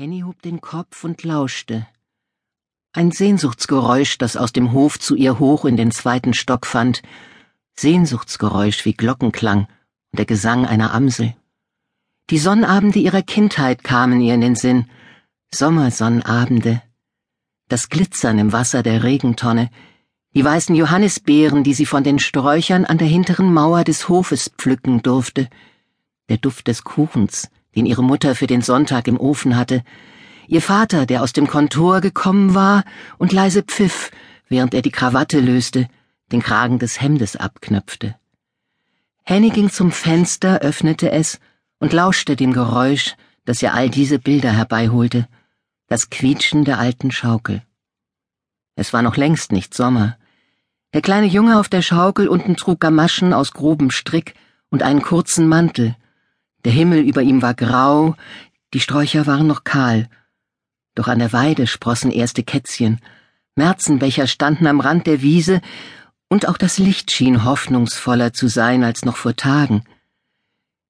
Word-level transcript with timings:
Henny 0.00 0.22
hob 0.22 0.40
den 0.40 0.62
Kopf 0.62 1.04
und 1.04 1.24
lauschte. 1.24 1.86
Ein 2.94 3.10
Sehnsuchtsgeräusch, 3.10 4.16
das 4.16 4.38
aus 4.38 4.50
dem 4.50 4.72
Hof 4.72 4.98
zu 4.98 5.14
ihr 5.14 5.38
hoch 5.38 5.66
in 5.66 5.76
den 5.76 5.90
zweiten 5.90 6.32
Stock 6.32 6.64
fand, 6.64 7.02
Sehnsuchtsgeräusch 7.76 8.86
wie 8.86 8.94
Glockenklang 8.94 9.68
und 10.10 10.18
der 10.18 10.24
Gesang 10.24 10.64
einer 10.64 10.94
Amsel. 10.94 11.36
Die 12.30 12.38
Sonnabende 12.38 12.98
ihrer 12.98 13.20
Kindheit 13.20 13.84
kamen 13.84 14.22
ihr 14.22 14.32
in 14.32 14.40
den 14.40 14.56
Sinn, 14.56 14.86
Sommersonnabende, 15.54 16.80
das 17.68 17.90
Glitzern 17.90 18.38
im 18.38 18.54
Wasser 18.54 18.82
der 18.82 19.02
Regentonne, 19.02 19.68
die 20.34 20.42
weißen 20.42 20.74
Johannisbeeren, 20.74 21.62
die 21.62 21.74
sie 21.74 21.84
von 21.84 22.04
den 22.04 22.18
Sträuchern 22.18 22.86
an 22.86 22.96
der 22.96 23.08
hinteren 23.08 23.52
Mauer 23.52 23.84
des 23.84 24.08
Hofes 24.08 24.50
pflücken 24.56 25.02
durfte, 25.02 25.50
der 26.30 26.38
Duft 26.38 26.68
des 26.68 26.84
Kuchens, 26.84 27.50
den 27.74 27.86
ihre 27.86 28.02
Mutter 28.02 28.34
für 28.34 28.46
den 28.46 28.62
Sonntag 28.62 29.08
im 29.08 29.18
Ofen 29.18 29.56
hatte, 29.56 29.82
ihr 30.46 30.62
Vater, 30.62 31.06
der 31.06 31.22
aus 31.22 31.32
dem 31.32 31.46
Kontor 31.46 32.00
gekommen 32.00 32.54
war 32.54 32.84
und 33.18 33.32
leise 33.32 33.62
pfiff, 33.62 34.10
während 34.48 34.74
er 34.74 34.82
die 34.82 34.90
Krawatte 34.90 35.40
löste, 35.40 35.88
den 36.32 36.42
Kragen 36.42 36.78
des 36.78 37.00
Hemdes 37.00 37.36
abknöpfte. 37.36 38.16
Henny 39.22 39.50
ging 39.50 39.70
zum 39.70 39.92
Fenster, 39.92 40.60
öffnete 40.60 41.12
es 41.12 41.38
und 41.78 41.92
lauschte 41.92 42.36
dem 42.36 42.52
Geräusch, 42.52 43.14
das 43.44 43.62
ihr 43.62 43.74
all 43.74 43.88
diese 43.88 44.18
Bilder 44.18 44.52
herbeiholte, 44.52 45.28
das 45.86 46.10
Quietschen 46.10 46.64
der 46.64 46.78
alten 46.78 47.10
Schaukel. 47.10 47.62
Es 48.74 48.92
war 48.92 49.02
noch 49.02 49.16
längst 49.16 49.52
nicht 49.52 49.74
Sommer. 49.74 50.16
Der 50.94 51.02
kleine 51.02 51.26
Junge 51.26 51.58
auf 51.58 51.68
der 51.68 51.82
Schaukel 51.82 52.28
unten 52.28 52.56
trug 52.56 52.80
Gamaschen 52.80 53.32
aus 53.32 53.52
grobem 53.52 53.90
Strick 53.90 54.34
und 54.70 54.82
einen 54.82 55.02
kurzen 55.02 55.48
Mantel, 55.48 55.96
der 56.64 56.72
Himmel 56.72 57.00
über 57.00 57.22
ihm 57.22 57.42
war 57.42 57.54
grau, 57.54 58.16
die 58.74 58.80
Sträucher 58.80 59.26
waren 59.26 59.46
noch 59.46 59.64
kahl. 59.64 60.08
Doch 60.94 61.08
an 61.08 61.18
der 61.18 61.32
Weide 61.32 61.66
sprossen 61.66 62.10
erste 62.10 62.42
Kätzchen, 62.42 63.00
Märzenbecher 63.56 64.26
standen 64.26 64.66
am 64.66 64.80
Rand 64.80 65.06
der 65.06 65.22
Wiese, 65.22 65.60
und 66.28 66.46
auch 66.48 66.56
das 66.56 66.78
Licht 66.78 67.10
schien 67.10 67.44
hoffnungsvoller 67.44 68.32
zu 68.32 68.46
sein 68.48 68.84
als 68.84 69.04
noch 69.04 69.16
vor 69.16 69.34
Tagen. 69.34 69.84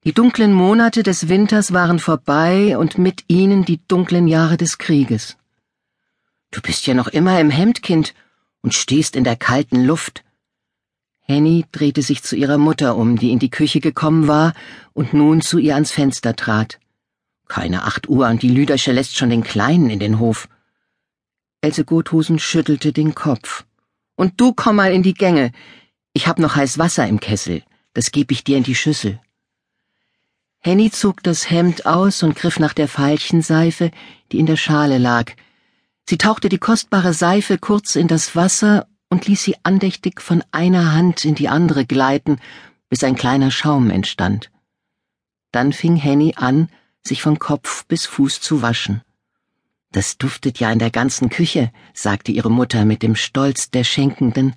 Die 0.05 0.13
dunklen 0.13 0.53
Monate 0.53 1.03
des 1.03 1.29
Winters 1.29 1.73
waren 1.73 1.99
vorbei 1.99 2.79
und 2.79 2.99
mit 2.99 3.25
ihnen 3.29 3.65
die 3.65 3.87
dunklen 3.87 4.29
Jahre 4.29 4.57
des 4.57 4.79
Krieges. 4.79 5.37
Du 6.51 6.61
bist 6.61 6.87
ja 6.87 6.95
noch 6.95 7.09
immer 7.09 7.41
im 7.41 7.51
Hemd, 7.51 7.83
Kind, 7.83 8.15
und 8.63 8.75
stehst 8.75 9.17
in 9.17 9.25
der 9.25 9.37
kalten 9.37 9.85
Luft, 9.85 10.25
Henny 11.31 11.65
drehte 11.71 12.03
sich 12.03 12.25
zu 12.25 12.35
ihrer 12.35 12.59
Mutter 12.59 12.97
um, 12.97 13.17
die 13.17 13.31
in 13.31 13.39
die 13.39 13.51
Küche 13.51 13.79
gekommen 13.79 14.27
war 14.27 14.53
und 14.95 15.15
nun 15.15 15.43
zu 15.43 15.59
ihr 15.59 15.75
ans 15.75 15.93
Fenster 15.93 16.35
trat. 16.35 16.81
Keine 17.47 17.85
acht 17.85 18.09
Uhr 18.09 18.27
und 18.27 18.43
die 18.43 18.49
Lüdersche 18.49 18.91
lässt 18.91 19.17
schon 19.17 19.31
den 19.31 19.45
Kleinen 19.45 19.91
in 19.91 20.01
den 20.01 20.19
Hof. 20.19 20.49
Else 21.61 21.85
Gothusen 21.85 22.41
schüttelte 22.41 22.93
den 22.93 23.15
Kopf. 23.15 23.65
Und 24.17 24.41
du 24.41 24.53
komm 24.53 24.75
mal 24.75 24.93
in 24.93 25.05
die 25.05 25.15
Gänge. 25.15 25.53
Ich 26.15 26.27
hab 26.27 26.41
noch 26.41 26.57
heiß 26.57 26.79
Wasser 26.79 27.07
im 27.07 27.21
Kessel. 27.21 27.63
Das 27.95 28.11
geb 28.11 28.33
ich 28.33 28.43
dir 28.43 28.57
in 28.57 28.65
die 28.65 28.75
Schüssel. 28.75 29.21
Henny 30.59 30.91
zog 30.91 31.23
das 31.23 31.49
Hemd 31.49 31.87
aus 31.87 32.25
und 32.25 32.35
griff 32.35 32.59
nach 32.59 32.75
der 32.75 32.89
Veilchenseife, 32.89 33.93
die 34.33 34.41
in 34.41 34.47
der 34.47 34.57
Schale 34.57 34.99
lag. 34.99 35.31
Sie 36.09 36.19
tauchte 36.19 36.49
die 36.49 36.59
kostbare 36.59 37.15
Seife 37.15 37.57
kurz 37.57 37.95
in 37.95 38.09
das 38.09 38.35
Wasser 38.35 38.89
und 39.11 39.27
ließ 39.27 39.43
sie 39.43 39.57
andächtig 39.65 40.23
von 40.23 40.43
einer 40.53 40.93
Hand 40.95 41.25
in 41.25 41.35
die 41.35 41.49
andere 41.49 41.85
gleiten, 41.85 42.39
bis 42.89 43.05
ein 43.05 43.17
kleiner 43.17 43.51
Schaum 43.51 43.91
entstand. 43.91 44.51
Dann 45.53 45.73
fing 45.73 45.97
Henny 45.97 46.35
an, 46.37 46.69
sich 47.05 47.21
von 47.21 47.39
Kopf 47.39 47.85
bis 47.87 48.07
Fuß 48.07 48.41
zu 48.41 48.63
waschen. 48.63 49.03
Das 49.93 50.17
duftet 50.17 50.61
ja 50.61 50.71
in 50.71 50.79
der 50.79 50.91
ganzen 50.91 51.29
Küche, 51.29 51.73
sagte 51.93 52.31
ihre 52.31 52.51
Mutter 52.51 52.85
mit 52.85 53.03
dem 53.03 53.17
Stolz 53.17 53.71
der 53.71 53.83
Schenkenden. 53.83 54.55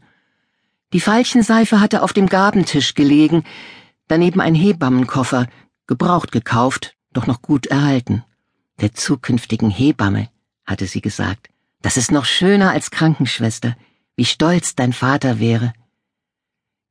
Die 0.94 1.00
Veilchenseife 1.00 1.80
hatte 1.80 2.04
auf 2.04 2.14
dem 2.14 2.28
Gabentisch 2.28 2.94
gelegen, 2.94 3.44
daneben 4.08 4.40
ein 4.40 4.54
Hebammenkoffer, 4.54 5.48
gebraucht 5.88 6.32
gekauft, 6.32 6.96
doch 7.12 7.26
noch 7.26 7.42
gut 7.42 7.66
erhalten. 7.66 8.24
Der 8.82 8.94
zukünftigen 8.94 9.72
Hebamme, 9.72 10.30
hatte 10.66 10.86
sie 10.86 11.02
gesagt. 11.02 11.50
Das 11.82 11.98
ist 11.98 12.12
noch 12.12 12.26
schöner 12.26 12.72
als 12.72 12.92
Krankenschwester 12.92 13.76
wie 14.16 14.26
stolz 14.26 14.76
dein 14.76 14.94
Vater 14.94 15.40
wäre. 15.40 15.74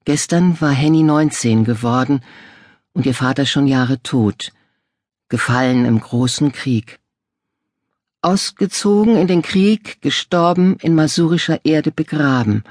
Gestern 0.05 0.61
war 0.61 0.73
Henny 0.73 1.03
neunzehn 1.03 1.65
geworden 1.65 2.21
und 2.93 3.07
ihr 3.07 3.15
Vater 3.15 3.47
schon 3.47 3.67
Jahre 3.67 4.03
tot, 4.03 4.53
gefallen 5.29 5.85
im 5.85 6.01
großen 6.01 6.53
Krieg. 6.53 6.99
Ausgezogen 8.21 9.17
in 9.17 9.27
den 9.27 9.43
Krieg, 9.43 10.01
gestorben, 10.01 10.77
in 10.81 10.95
masurischer 10.95 11.65
Erde 11.65 11.91
begraben. 11.91 12.65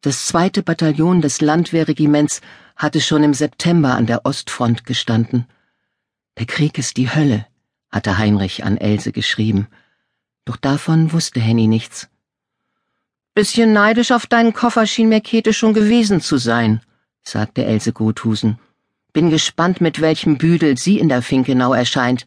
Das 0.00 0.26
zweite 0.26 0.62
Bataillon 0.62 1.20
des 1.20 1.40
Landwehrregiments 1.40 2.40
hatte 2.76 3.00
schon 3.00 3.22
im 3.22 3.34
September 3.34 3.94
an 3.94 4.06
der 4.06 4.24
Ostfront 4.24 4.84
gestanden. 4.84 5.46
Der 6.38 6.46
Krieg 6.46 6.78
ist 6.78 6.96
die 6.96 7.14
Hölle, 7.14 7.46
hatte 7.90 8.18
Heinrich 8.18 8.64
an 8.64 8.78
Else 8.78 9.12
geschrieben. 9.12 9.68
Doch 10.44 10.56
davon 10.56 11.12
wusste 11.12 11.40
Henny 11.40 11.66
nichts. 11.66 12.08
Bisschen 13.34 13.72
neidisch 13.72 14.12
auf 14.12 14.26
deinen 14.26 14.52
Koffer 14.52 14.86
schien 14.86 15.08
mir 15.08 15.22
Käthe 15.22 15.54
schon 15.54 15.72
gewesen 15.72 16.20
zu 16.20 16.36
sein, 16.36 16.82
sagte 17.22 17.64
Else 17.64 17.92
Gothusen. 17.92 18.58
Bin 19.14 19.30
gespannt, 19.30 19.80
mit 19.80 20.02
welchem 20.02 20.36
Büdel 20.36 20.76
sie 20.76 20.98
in 20.98 21.08
der 21.08 21.22
Finkenau 21.22 21.72
erscheint. 21.72 22.26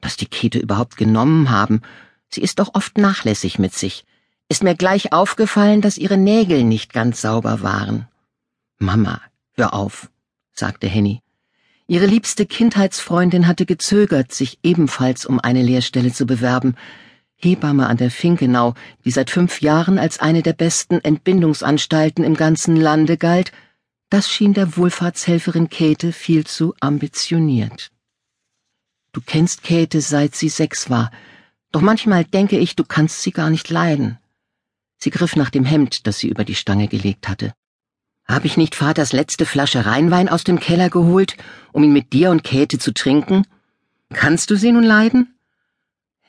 Dass 0.00 0.16
die 0.16 0.26
Käthe 0.26 0.58
überhaupt 0.58 0.96
genommen 0.96 1.50
haben. 1.50 1.82
Sie 2.28 2.40
ist 2.40 2.58
doch 2.58 2.74
oft 2.74 2.98
nachlässig 2.98 3.58
mit 3.58 3.74
sich. 3.74 4.04
Ist 4.48 4.64
mir 4.64 4.74
gleich 4.74 5.12
aufgefallen, 5.12 5.80
dass 5.82 5.98
ihre 5.98 6.16
Nägel 6.16 6.64
nicht 6.64 6.92
ganz 6.92 7.20
sauber 7.20 7.62
waren. 7.62 8.08
Mama, 8.78 9.20
hör 9.52 9.74
auf, 9.74 10.10
sagte 10.52 10.88
Henny. 10.88 11.22
Ihre 11.86 12.06
liebste 12.06 12.46
Kindheitsfreundin 12.46 13.46
hatte 13.46 13.66
gezögert, 13.66 14.32
sich 14.32 14.58
ebenfalls 14.62 15.26
um 15.26 15.38
eine 15.38 15.62
Lehrstelle 15.62 16.12
zu 16.12 16.26
bewerben. 16.26 16.76
Hebamme 17.42 17.86
an 17.86 17.96
der 17.96 18.10
Finkenau, 18.10 18.74
die 19.04 19.10
seit 19.10 19.30
fünf 19.30 19.60
Jahren 19.60 19.98
als 19.98 20.20
eine 20.20 20.42
der 20.42 20.52
besten 20.52 21.00
Entbindungsanstalten 21.00 22.24
im 22.24 22.34
ganzen 22.34 22.76
Lande 22.76 23.16
galt, 23.16 23.52
das 24.10 24.28
schien 24.28 24.54
der 24.54 24.76
Wohlfahrtshelferin 24.76 25.68
Käthe 25.68 26.12
viel 26.12 26.46
zu 26.46 26.74
ambitioniert. 26.80 27.90
Du 29.12 29.20
kennst 29.20 29.62
Käthe, 29.62 30.00
seit 30.00 30.34
sie 30.34 30.48
sechs 30.48 30.90
war, 30.90 31.10
doch 31.72 31.80
manchmal 31.80 32.24
denke 32.24 32.58
ich, 32.58 32.76
du 32.76 32.84
kannst 32.84 33.22
sie 33.22 33.30
gar 33.30 33.50
nicht 33.50 33.70
leiden. 33.70 34.18
Sie 34.98 35.10
griff 35.10 35.36
nach 35.36 35.50
dem 35.50 35.64
Hemd, 35.64 36.06
das 36.06 36.18
sie 36.18 36.28
über 36.28 36.44
die 36.44 36.54
Stange 36.54 36.88
gelegt 36.88 37.28
hatte. 37.28 37.54
Hab 38.26 38.44
ich 38.44 38.56
nicht 38.56 38.74
Vaters 38.74 39.12
letzte 39.12 39.46
Flasche 39.46 39.86
Rheinwein 39.86 40.28
aus 40.28 40.44
dem 40.44 40.60
Keller 40.60 40.90
geholt, 40.90 41.36
um 41.72 41.82
ihn 41.82 41.92
mit 41.92 42.12
dir 42.12 42.30
und 42.30 42.44
Käthe 42.44 42.78
zu 42.78 42.92
trinken? 42.92 43.46
Kannst 44.12 44.50
du 44.50 44.56
sie 44.56 44.72
nun 44.72 44.84
leiden? 44.84 45.34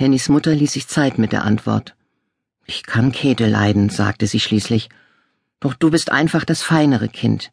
Hennys 0.01 0.29
Mutter 0.29 0.56
ließ 0.56 0.73
sich 0.73 0.88
Zeit 0.88 1.19
mit 1.19 1.31
der 1.31 1.45
Antwort. 1.45 1.95
Ich 2.66 2.81
kann 2.81 3.12
Käthe 3.12 3.45
leiden, 3.45 3.89
sagte 3.89 4.25
sie 4.25 4.39
schließlich. 4.39 4.89
Doch 5.59 5.75
du 5.75 5.91
bist 5.91 6.12
einfach 6.12 6.44
das 6.44 6.63
feinere 6.63 7.07
Kind. 7.07 7.51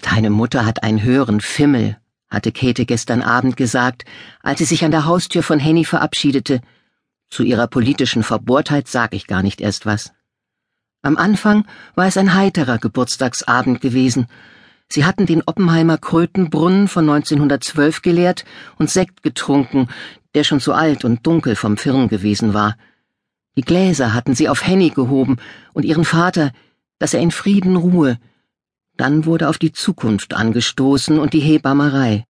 Deine 0.00 0.30
Mutter 0.30 0.66
hat 0.66 0.82
einen 0.82 1.00
höheren 1.00 1.40
Fimmel, 1.40 1.98
hatte 2.28 2.50
Käthe 2.50 2.84
gestern 2.84 3.22
Abend 3.22 3.56
gesagt, 3.56 4.04
als 4.42 4.58
sie 4.58 4.64
sich 4.64 4.84
an 4.84 4.90
der 4.90 5.04
Haustür 5.04 5.44
von 5.44 5.60
Henny 5.60 5.84
verabschiedete. 5.84 6.60
Zu 7.30 7.44
ihrer 7.44 7.68
politischen 7.68 8.24
Verbohrtheit 8.24 8.88
sag 8.88 9.14
ich 9.14 9.28
gar 9.28 9.44
nicht 9.44 9.60
erst 9.60 9.86
was. 9.86 10.12
Am 11.02 11.16
Anfang 11.16 11.64
war 11.94 12.08
es 12.08 12.16
ein 12.16 12.34
heiterer 12.34 12.78
Geburtstagsabend 12.78 13.80
gewesen. 13.80 14.26
Sie 14.88 15.04
hatten 15.04 15.26
den 15.26 15.42
Oppenheimer 15.46 15.96
Krötenbrunnen 15.96 16.88
von 16.88 17.08
1912 17.08 18.02
geleert 18.02 18.44
und 18.78 18.90
Sekt 18.90 19.22
getrunken, 19.22 19.88
der 20.34 20.44
schon 20.44 20.60
zu 20.60 20.72
alt 20.72 21.04
und 21.04 21.26
dunkel 21.26 21.56
vom 21.56 21.76
Firn 21.76 22.08
gewesen 22.08 22.54
war. 22.54 22.76
Die 23.56 23.62
Gläser 23.62 24.14
hatten 24.14 24.34
sie 24.34 24.48
auf 24.48 24.66
Henny 24.66 24.90
gehoben 24.90 25.36
und 25.72 25.84
ihren 25.84 26.04
Vater, 26.04 26.52
dass 26.98 27.14
er 27.14 27.20
in 27.20 27.30
Frieden 27.30 27.76
ruhe. 27.76 28.18
Dann 28.96 29.26
wurde 29.26 29.48
auf 29.48 29.58
die 29.58 29.72
Zukunft 29.72 30.34
angestoßen 30.34 31.18
und 31.18 31.32
die 31.32 31.40
Hebammerei. 31.40 32.24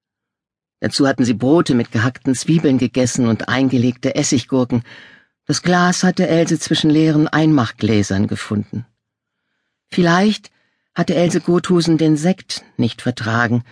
Dazu 0.81 1.07
hatten 1.07 1.25
sie 1.25 1.35
Brote 1.35 1.75
mit 1.75 1.93
gehackten 1.93 2.35
Zwiebeln 2.35 2.79
gegessen 2.79 3.29
und 3.29 3.49
eingelegte 3.49 4.17
Essiggurken. 4.17 4.83
Das 5.47 5.63
Glas 5.63 6.03
hatte 6.03 6.27
Else 6.27 6.59
zwischen 6.59 6.91
leeren 6.91 7.29
Einmachgläsern 7.29 8.27
gefunden. 8.27 8.85
Vielleicht 9.91 10.51
hatte 10.95 11.15
Else 11.15 11.41
Gothusen 11.41 11.99
den 11.99 12.17
Sekt 12.17 12.65
nicht 12.77 13.03
vertragen, 13.03 13.63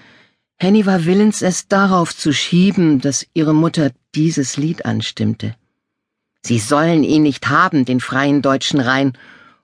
Henny 0.62 0.84
war 0.84 1.06
willens, 1.06 1.40
es 1.40 1.68
darauf 1.68 2.14
zu 2.14 2.34
schieben, 2.34 3.00
dass 3.00 3.26
ihre 3.32 3.54
Mutter 3.54 3.92
dieses 4.14 4.58
Lied 4.58 4.84
anstimmte. 4.84 5.56
Sie 6.42 6.58
sollen 6.58 7.02
ihn 7.02 7.22
nicht 7.22 7.48
haben, 7.48 7.86
den 7.86 7.98
freien 8.00 8.42
deutschen 8.42 8.78
Rhein, 8.78 9.16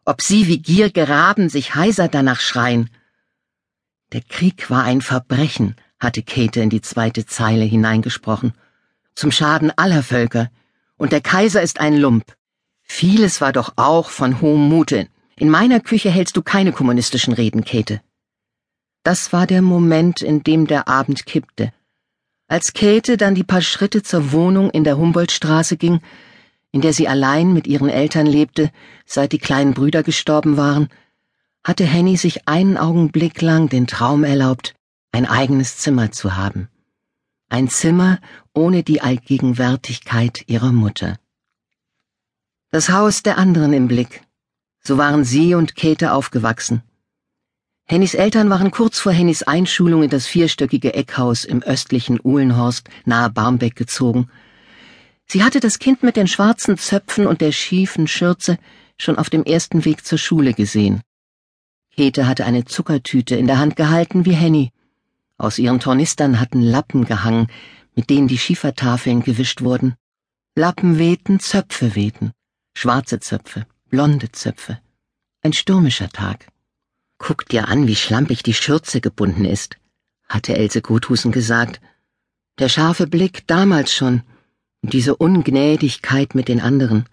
ob 0.07 0.23
sie 0.23 0.47
wie 0.47 0.59
gierige 0.59 1.07
Raben 1.07 1.51
sich 1.51 1.75
heiser 1.75 2.09
danach 2.09 2.41
schreien. 2.41 2.89
Der 4.13 4.23
Krieg 4.23 4.71
war 4.71 4.85
ein 4.85 5.03
Verbrechen, 5.03 5.77
hatte 6.01 6.23
Käthe 6.23 6.61
in 6.61 6.71
die 6.71 6.81
zweite 6.81 7.27
Zeile 7.27 7.65
hineingesprochen. 7.65 8.55
zum 9.15 9.33
Schaden 9.33 9.73
aller 9.77 10.03
Völker, 10.03 10.51
und 10.97 11.13
der 11.13 11.21
Kaiser 11.21 11.61
ist 11.61 11.81
ein 11.81 11.97
Lump. 11.97 12.37
Vieles 12.83 13.41
war 13.41 13.53
doch 13.53 13.73
auch 13.77 14.09
von 14.09 14.41
hohem 14.41 14.69
Mute. 14.69 15.09
In 15.37 15.51
meiner 15.51 15.81
Küche 15.81 16.11
hältst 16.11 16.37
du 16.37 16.43
keine 16.43 16.73
kommunistischen 16.73 17.35
Reden, 17.35 17.65
Käthe. 17.65 18.01
Das 19.07 19.33
war 19.33 19.47
der 19.47 19.63
Moment, 19.63 20.21
in 20.21 20.43
dem 20.43 20.67
der 20.67 20.89
Abend 20.89 21.27
kippte. 21.27 21.73
Als 22.49 22.73
Käthe 22.73 23.17
dann 23.17 23.37
die 23.37 23.45
paar 23.45 23.63
Schritte 23.63 24.03
zur 24.03 24.33
Wohnung 24.33 24.69
in 24.71 24.83
der 24.83 24.99
Humboldtstraße 24.99 25.77
ging, 25.77 26.01
in 26.73 26.81
der 26.81 26.93
sie 26.93 27.07
allein 27.07 27.53
mit 27.53 27.69
ihren 27.69 27.89
Eltern 27.89 28.27
lebte, 28.27 28.73
seit 29.05 29.31
die 29.31 29.39
kleinen 29.39 29.75
Brüder 29.75 30.03
gestorben 30.03 30.57
waren, 30.57 30.89
hatte 31.63 31.85
Henny 31.85 32.17
sich 32.17 32.49
einen 32.49 32.77
Augenblick 32.77 33.41
lang 33.43 33.69
den 33.69 33.87
Traum 33.87 34.25
erlaubt, 34.25 34.75
ein 35.13 35.25
eigenes 35.25 35.77
Zimmer 35.77 36.11
zu 36.11 36.35
haben. 36.35 36.69
Ein 37.49 37.69
Zimmer 37.69 38.19
ohne 38.55 38.83
die 38.83 39.03
Allgegenwärtigkeit 39.03 40.43
ihrer 40.49 40.73
Mutter. 40.73 41.17
Das 42.73 42.91
Haus 42.91 43.23
der 43.23 43.39
anderen 43.39 43.73
im 43.73 43.87
Blick. 43.87 44.25
So 44.83 44.99
waren 44.99 45.23
sie 45.23 45.55
und 45.55 45.77
Käthe 45.77 46.11
aufgewachsen. 46.11 46.83
Hennys 47.89 48.15
Eltern 48.15 48.51
waren 48.51 48.73
kurz 48.73 48.99
vor 48.99 49.13
Hennys 49.13 49.45
Einschulung 49.45 50.03
in 50.03 50.11
das 50.11 50.27
vierstöckige 50.27 50.95
Eckhaus 50.95 51.45
im 51.45 51.63
östlichen 51.63 52.19
Uhlenhorst 52.21 52.89
nahe 53.05 53.31
Barmbek 53.31 53.77
gezogen. 53.77 54.29
Sie 55.29 55.45
hatte 55.45 55.61
das 55.61 55.79
Kind 55.79 56.03
mit 56.03 56.17
den 56.17 56.27
schwarzen 56.27 56.79
Zöpfen 56.79 57.29
und 57.29 57.41
der 57.41 57.53
schiefen 57.53 58.09
Schürze 58.09 58.59
schon 58.99 59.19
auf 59.19 59.31
dem 59.31 59.45
ersten 59.45 59.85
Weg 59.85 60.05
zur 60.05 60.19
Schule 60.19 60.53
gesehen. 60.53 61.01
Käthe 61.95 62.27
hatte 62.27 62.45
eine 62.45 62.65
Zuckertüte 62.65 63.37
in 63.37 63.47
der 63.47 63.61
Hand 63.61 63.77
gehalten 63.77 64.25
wie 64.25 64.35
Henny. 64.35 64.73
Aus 65.39 65.57
ihren 65.57 65.79
Tornistern 65.79 66.41
hatten 66.41 66.63
Lappen 66.63 67.05
gehangen, 67.05 67.47
mit 67.95 68.11
denen 68.11 68.27
die 68.27 68.39
Schiefertafeln 68.39 69.23
gewischt 69.23 69.63
wurden. 69.63 69.95
Lappen 70.57 70.99
wehten, 70.99 71.39
Zöpfe 71.39 71.95
wehten. 71.95 72.33
Schwarze 72.75 73.21
Zöpfe, 73.21 73.65
blonde 73.91 74.33
Zöpfe. 74.33 74.81
Ein 75.43 75.53
stürmischer 75.53 76.09
Tag. 76.09 76.49
Guck 77.19 77.49
dir 77.49 77.69
an, 77.69 77.87
wie 77.87 77.97
schlampig 77.97 78.43
die 78.43 78.55
Schürze 78.55 79.01
gebunden 79.01 79.45
ist, 79.45 79.77
hatte 80.29 80.57
Else 80.57 80.83
Guthusen 80.83 81.33
gesagt. 81.33 81.81
Der 82.59 82.69
scharfe 82.69 83.07
Blick 83.07 83.47
damals 83.47 83.95
schon 83.95 84.23
und 84.83 84.93
diese 84.93 85.17
Ungnädigkeit 85.17 86.35
mit 86.35 86.49
den 86.49 86.61
anderen. 86.61 87.09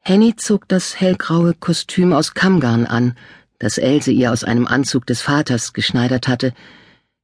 Henny 0.00 0.34
zog 0.36 0.68
das 0.68 1.00
hellgraue 1.00 1.54
Kostüm 1.54 2.12
aus 2.12 2.34
Kammgarn 2.34 2.86
an, 2.86 3.16
das 3.58 3.78
Else 3.78 4.10
ihr 4.10 4.32
aus 4.32 4.42
einem 4.42 4.66
Anzug 4.66 5.06
des 5.06 5.22
Vaters 5.22 5.72
geschneidert 5.72 6.26
hatte, 6.26 6.52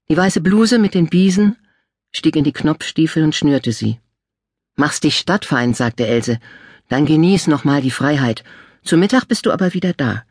die 0.09 0.17
weiße 0.17 0.41
Bluse 0.41 0.79
mit 0.79 0.95
den 0.95 1.09
Biesen, 1.09 1.57
stieg 2.13 2.37
in 2.37 2.45
die 2.45 2.53
Knopfstiefel 2.53 3.25
und 3.25 3.35
schnürte 3.35 3.73
sie. 3.73 3.99
Mach's 4.77 5.01
dich 5.01 5.19
stadtfeind, 5.19 5.77
sagte 5.77 6.07
Else, 6.07 6.39
dann 6.89 7.05
genieß 7.05 7.49
noch 7.49 7.65
mal 7.65 7.83
die 7.83 7.91
Freiheit. 7.91 8.45
Zu 8.85 8.97
Mittag 8.97 9.27
bist 9.27 9.45
du 9.45 9.51
aber 9.51 9.75
wieder 9.75 9.93
da. 9.93 10.25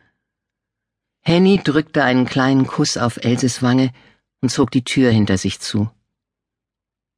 Henny 1.28 1.60
drückte 1.62 2.06
einen 2.06 2.26
kleinen 2.26 2.68
Kuss 2.68 2.96
auf 2.96 3.18
Elses 3.18 3.62
Wange 3.62 3.92
und 4.40 4.48
zog 4.48 4.72
die 4.72 4.86
Tür 4.86 5.12
hinter 5.12 5.38
sich 5.38 5.60
zu. 5.60 5.92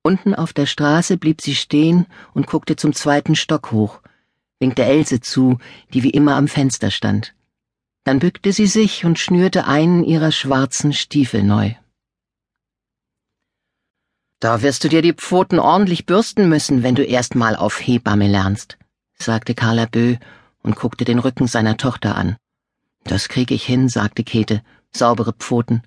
Unten 0.02 0.34
auf 0.34 0.52
der 0.52 0.66
Straße 0.66 1.18
blieb 1.18 1.42
sie 1.42 1.54
stehen 1.54 2.08
und 2.34 2.48
guckte 2.48 2.76
zum 2.76 2.94
zweiten 2.94 3.36
Stock 3.36 3.72
hoch, 3.72 4.02
winkte 4.60 4.84
Else 4.84 5.22
zu, 5.22 5.60
die 5.94 6.02
wie 6.02 6.10
immer 6.10 6.38
am 6.38 6.48
Fenster 6.48 6.90
stand. 6.90 7.36
Dann 8.04 8.18
bückte 8.18 8.52
sie 8.52 8.66
sich 8.66 9.06
und 9.06 9.20
schnürte 9.20 9.68
einen 9.68 10.04
ihrer 10.04 10.32
schwarzen 10.32 10.92
Stiefel 10.92 11.44
neu. 11.44 11.76
Da 14.40 14.64
wirst 14.64 14.84
du 14.84 14.90
dir 14.90 15.04
die 15.04 15.14
Pfoten 15.14 15.60
ordentlich 15.60 16.08
bürsten 16.08 16.50
müssen, 16.50 16.82
wenn 16.82 16.96
du 16.96 17.04
erst 17.04 17.36
mal 17.36 17.56
auf 17.56 17.80
Hebamme 17.80 18.28
lernst, 18.28 18.80
sagte 19.14 19.54
Carla 19.54 19.86
Bö 19.86 20.16
und 20.64 20.76
guckte 20.76 21.06
den 21.06 21.20
Rücken 21.20 21.46
seiner 21.46 21.78
Tochter 21.78 22.16
an. 22.16 22.38
Das 23.04 23.30
krieg 23.30 23.52
ich 23.52 23.66
hin, 23.66 23.90
sagte 23.90 24.24
Käthe, 24.24 24.62
saubere 24.92 25.34
Pfoten. 25.34 25.84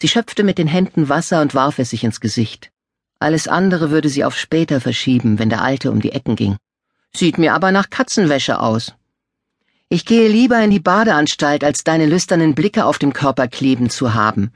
Sie 0.00 0.08
schöpfte 0.08 0.44
mit 0.44 0.58
den 0.58 0.66
Händen 0.66 1.08
Wasser 1.08 1.42
und 1.42 1.54
warf 1.54 1.78
es 1.78 1.90
sich 1.90 2.04
ins 2.04 2.20
Gesicht. 2.20 2.70
Alles 3.18 3.48
andere 3.48 3.90
würde 3.90 4.08
sie 4.08 4.24
auf 4.24 4.36
später 4.36 4.80
verschieben, 4.80 5.38
wenn 5.38 5.50
der 5.50 5.62
Alte 5.62 5.90
um 5.90 6.00
die 6.00 6.12
Ecken 6.12 6.36
ging. 6.36 6.56
Sieht 7.14 7.36
mir 7.36 7.54
aber 7.54 7.70
nach 7.70 7.90
Katzenwäsche 7.90 8.60
aus. 8.60 8.94
Ich 9.90 10.04
gehe 10.04 10.28
lieber 10.28 10.62
in 10.62 10.70
die 10.70 10.80
Badeanstalt, 10.80 11.64
als 11.64 11.84
deine 11.84 12.06
lüsternen 12.06 12.54
Blicke 12.54 12.84
auf 12.84 12.98
dem 12.98 13.12
Körper 13.12 13.48
kleben 13.48 13.90
zu 13.90 14.14
haben. 14.14 14.52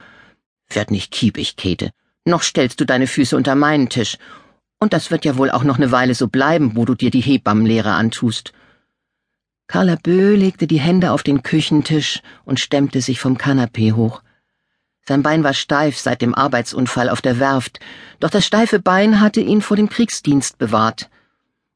Werd 0.69 0.91
nicht 0.91 1.11
kiepig, 1.11 1.57
Käthe. 1.57 1.91
Noch 2.23 2.41
stellst 2.41 2.79
du 2.79 2.85
deine 2.85 3.05
Füße 3.05 3.35
unter 3.35 3.53
meinen 3.53 3.89
Tisch. 3.89 4.17
Und 4.79 4.93
das 4.93 5.11
wird 5.11 5.25
ja 5.25 5.37
wohl 5.37 5.51
auch 5.51 5.63
noch 5.63 5.77
eine 5.77 5.91
Weile 5.91 6.15
so 6.15 6.27
bleiben, 6.27 6.75
wo 6.75 6.85
du 6.85 6.95
dir 6.95 7.11
die 7.11 7.21
Hebammenlehre 7.21 7.91
antust. 7.91 8.53
Carla 9.67 9.95
Bö 9.95 10.35
legte 10.35 10.67
die 10.67 10.79
Hände 10.79 11.11
auf 11.11 11.23
den 11.23 11.43
Küchentisch 11.43 12.21
und 12.43 12.59
stemmte 12.59 13.01
sich 13.01 13.19
vom 13.19 13.37
Kanapee 13.37 13.93
hoch. 13.93 14.21
Sein 15.07 15.23
Bein 15.23 15.43
war 15.43 15.53
steif 15.53 15.97
seit 15.97 16.21
dem 16.21 16.33
Arbeitsunfall 16.33 17.09
auf 17.09 17.21
der 17.21 17.39
Werft, 17.39 17.79
doch 18.19 18.29
das 18.29 18.45
steife 18.45 18.79
Bein 18.79 19.21
hatte 19.21 19.41
ihn 19.41 19.61
vor 19.61 19.77
dem 19.77 19.89
Kriegsdienst 19.89 20.57
bewahrt 20.57 21.09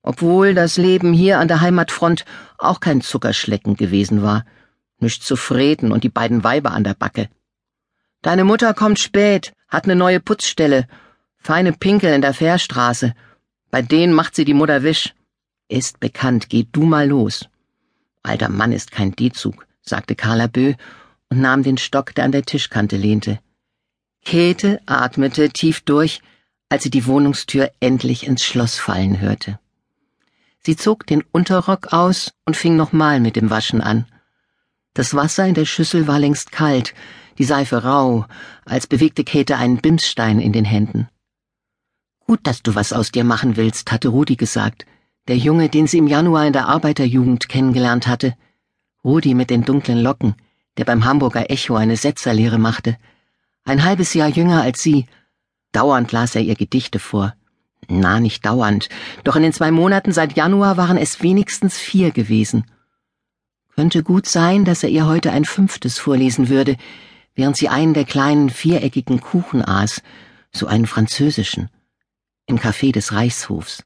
obwohl 0.02 0.54
das 0.54 0.78
Leben 0.78 1.14
hier 1.14 1.40
an 1.40 1.48
der 1.48 1.62
Heimatfront 1.62 2.26
auch 2.58 2.80
kein 2.80 3.02
Zuckerschlecken 3.02 3.76
gewesen 3.76 4.22
war. 4.22 4.46
Nicht 5.00 5.24
zufrieden 5.24 5.92
und 5.92 6.04
die 6.04 6.10
beiden 6.10 6.44
Weiber 6.44 6.72
an 6.72 6.84
der 6.84 6.94
Backe. 6.94 7.30
Deine 8.22 8.44
Mutter 8.44 8.74
kommt 8.74 9.00
spät, 9.00 9.54
hat 9.68 9.88
ne 9.88 9.96
neue 9.96 10.20
Putzstelle, 10.20 10.88
feine 11.38 11.74
Pinkel 11.74 12.14
in 12.14 12.22
der 12.22 12.34
Fährstraße. 12.34 13.14
Bei 13.72 13.82
denen 13.82 14.14
macht 14.14 14.36
sie 14.36 14.46
die 14.46 14.54
Mutter 14.54 14.84
Wisch. 14.84 15.14
Ist 15.68 16.00
bekannt, 16.00 16.50
geh 16.50 16.66
du 16.70 16.84
mal 16.84 17.08
los. 17.08 17.48
Alter 18.24 18.50
Mann 18.50 18.72
ist 18.72 18.92
kein 18.92 19.16
D-Zug, 19.16 19.66
sagte 19.82 20.16
Carla 20.16 20.48
Bö 20.48 20.74
und 21.30 21.42
nahm 21.42 21.64
den 21.64 21.78
Stock, 21.78 22.14
der 22.16 22.26
an 22.26 22.32
der 22.32 22.44
Tischkante 22.44 22.98
lehnte. 22.98 23.40
Käthe 24.24 24.82
atmete 24.86 25.50
tief 25.50 25.82
durch, 25.82 26.22
als 26.70 26.84
sie 26.84 26.90
die 26.90 27.06
Wohnungstür 27.06 27.72
endlich 27.80 28.26
ins 28.28 28.44
Schloss 28.44 28.78
fallen 28.78 29.20
hörte. 29.20 29.60
Sie 30.62 30.76
zog 30.76 31.08
den 31.08 31.24
Unterrock 31.32 31.94
aus 31.94 32.34
und 32.46 32.58
fing 32.58 32.76
nochmal 32.76 33.20
mit 33.20 33.36
dem 33.36 33.50
Waschen 33.50 33.82
an. 33.82 34.06
Das 34.94 35.14
Wasser 35.14 35.48
in 35.48 35.54
der 35.54 35.66
Schüssel 35.66 36.08
war 36.08 36.20
längst 36.20 36.52
kalt, 36.52 36.94
die 37.38 37.46
Seife 37.46 37.84
rau, 37.84 38.26
als 38.66 38.86
bewegte 38.86 39.24
Käthe 39.24 39.56
einen 39.56 39.78
Bimsstein 39.78 40.40
in 40.40 40.52
den 40.52 40.66
Händen. 40.66 41.08
Gut, 42.20 42.42
dass 42.44 42.62
du 42.62 42.76
was 42.76 42.92
aus 42.94 43.12
dir 43.12 43.24
machen 43.24 43.56
willst, 43.56 43.92
hatte 43.92 44.10
Rudi 44.10 44.36
gesagt, 44.36 44.86
der 45.30 45.38
Junge, 45.38 45.70
den 45.70 45.86
sie 45.86 46.00
im 46.00 46.08
Januar 46.08 46.48
in 46.48 46.54
der 46.54 46.68
Arbeiterjugend 46.68 47.50
kennengelernt 47.50 48.08
hatte. 48.08 48.34
Rudi 49.04 49.36
mit 49.36 49.52
den 49.52 49.64
dunklen 49.64 50.00
Locken, 50.00 50.34
der 50.78 50.86
beim 50.86 51.06
Hamburger 51.06 51.52
Echo 51.52 51.76
eine 51.76 51.98
Setzerlehre 51.98 52.58
machte. 52.58 52.98
Ein 53.64 53.84
halbes 53.84 54.16
Jahr 54.16 54.30
jünger 54.30 54.64
als 54.64 54.82
sie. 54.82 55.06
Dauernd 55.72 56.12
las 56.12 56.34
er 56.34 56.42
ihr 56.42 56.56
Gedichte 56.56 56.98
vor. 56.98 57.36
Na, 57.88 58.20
nicht 58.20 58.44
dauernd, 58.44 58.90
doch 59.24 59.36
in 59.36 59.44
den 59.44 59.54
zwei 59.54 59.70
Monaten 59.70 60.12
seit 60.12 60.36
Januar 60.36 60.78
waren 60.78 60.98
es 60.98 61.22
wenigstens 61.22 61.78
vier 61.78 62.10
gewesen. 62.10 62.66
Könnte 63.76 64.02
gut 64.02 64.26
sein, 64.26 64.66
dass 64.66 64.82
er 64.82 64.90
ihr 64.90 65.06
heute 65.06 65.32
ein 65.32 65.46
fünftes 65.46 66.00
vorlesen 66.00 66.50
würde, 66.50 66.76
während 67.36 67.56
sie 67.56 67.70
einen 67.70 67.94
der 67.94 68.06
kleinen 68.06 68.50
viereckigen 68.50 69.22
Kuchen 69.22 69.64
aß, 69.64 70.02
so 70.52 70.66
einen 70.66 70.88
französischen, 70.88 71.70
im 72.48 72.58
Café 72.58 72.92
des 72.92 73.14
Reichshofs. 73.14 73.84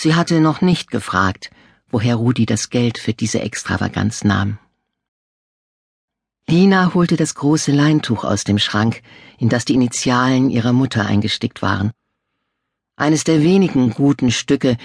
Sie 0.00 0.14
hatte 0.14 0.40
noch 0.40 0.60
nicht 0.60 0.90
gefragt, 0.90 1.50
woher 1.90 2.16
Rudi 2.16 2.46
das 2.46 2.70
Geld 2.70 2.98
für 2.98 3.14
diese 3.14 3.40
Extravaganz 3.40 4.24
nahm. 4.24 4.58
Lina 6.46 6.94
holte 6.94 7.16
das 7.16 7.34
große 7.34 7.72
Leintuch 7.72 8.24
aus 8.24 8.44
dem 8.44 8.58
Schrank, 8.58 9.02
in 9.38 9.48
das 9.48 9.64
die 9.64 9.74
Initialen 9.74 10.50
ihrer 10.50 10.72
Mutter 10.72 11.04
eingestickt 11.04 11.62
waren 11.62 11.92
eines 12.98 13.24
der 13.24 13.42
wenigen 13.42 13.90
guten 13.90 14.30
Stücke, 14.30 14.76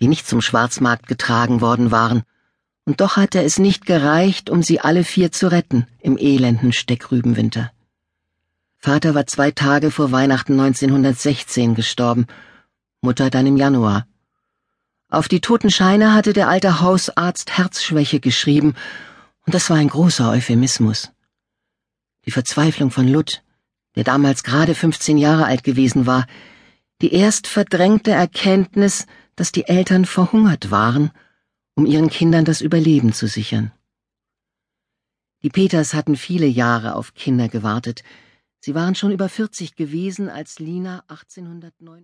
die 0.00 0.08
nicht 0.08 0.26
zum 0.26 0.40
Schwarzmarkt 0.40 1.06
getragen 1.06 1.60
worden 1.60 1.90
waren, 1.90 2.22
und 2.84 3.02
doch 3.02 3.16
hatte 3.16 3.42
es 3.42 3.58
nicht 3.58 3.84
gereicht, 3.84 4.48
um 4.48 4.62
sie 4.62 4.80
alle 4.80 5.04
vier 5.04 5.30
zu 5.30 5.50
retten 5.50 5.86
im 6.00 6.16
elenden 6.16 6.72
Steckrübenwinter. 6.72 7.70
Vater 8.78 9.14
war 9.14 9.26
zwei 9.26 9.50
Tage 9.50 9.90
vor 9.90 10.10
Weihnachten 10.10 10.58
1916 10.58 11.74
gestorben, 11.74 12.26
Mutter 13.02 13.28
dann 13.28 13.46
im 13.46 13.58
Januar. 13.58 14.06
Auf 15.10 15.26
die 15.26 15.40
toten 15.40 15.70
Scheine 15.70 16.12
hatte 16.12 16.34
der 16.34 16.48
alte 16.48 16.80
Hausarzt 16.80 17.56
Herzschwäche 17.56 18.20
geschrieben, 18.20 18.74
und 19.46 19.54
das 19.54 19.70
war 19.70 19.78
ein 19.78 19.88
großer 19.88 20.30
Euphemismus. 20.30 21.10
Die 22.26 22.30
Verzweiflung 22.30 22.90
von 22.90 23.08
Lutt, 23.08 23.42
der 23.96 24.04
damals 24.04 24.42
gerade 24.42 24.74
15 24.74 25.16
Jahre 25.16 25.46
alt 25.46 25.64
gewesen 25.64 26.06
war, 26.06 26.26
die 27.00 27.14
erst 27.14 27.46
verdrängte 27.46 28.10
Erkenntnis, 28.10 29.06
dass 29.34 29.50
die 29.50 29.66
Eltern 29.66 30.04
verhungert 30.04 30.70
waren, 30.70 31.10
um 31.74 31.86
ihren 31.86 32.10
Kindern 32.10 32.44
das 32.44 32.60
Überleben 32.60 33.14
zu 33.14 33.28
sichern. 33.28 33.72
Die 35.42 35.50
Peters 35.50 35.94
hatten 35.94 36.16
viele 36.16 36.46
Jahre 36.46 36.96
auf 36.96 37.14
Kinder 37.14 37.48
gewartet, 37.48 38.02
Sie 38.60 38.74
waren 38.74 38.94
schon 38.94 39.12
über 39.12 39.28
40 39.28 39.76
gewesen, 39.76 40.28
als 40.28 40.58
Lina 40.58 41.04
1809 41.08 41.96